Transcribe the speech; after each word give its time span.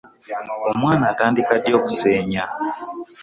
Omwana 0.71 1.03
atandika 1.13 1.51
ddi 1.57 1.71
okusenya. 1.79 2.43